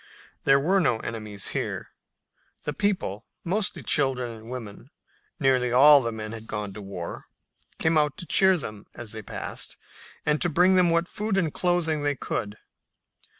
There 0.45 0.59
were 0.59 0.79
no 0.79 0.97
enemies 1.01 1.49
here. 1.49 1.91
The 2.63 2.73
people, 2.73 3.27
mostly 3.43 3.81
women 3.81 3.85
and 3.85 3.87
children 3.87 4.89
nearly 5.39 5.71
all 5.71 6.01
the 6.01 6.11
men 6.11 6.31
had 6.31 6.47
gone 6.47 6.73
to 6.73 6.81
war 6.81 7.27
came 7.77 7.99
out 7.99 8.17
to 8.17 8.25
cheer 8.25 8.57
them 8.57 8.87
as 8.95 9.11
they 9.11 9.21
passed, 9.21 9.77
and 10.25 10.41
to 10.41 10.49
bring 10.49 10.73
them 10.73 10.89
what 10.89 11.07
food 11.07 11.37
and 11.37 11.53
clothing 11.53 12.01
they 12.01 12.15
could. 12.15 12.57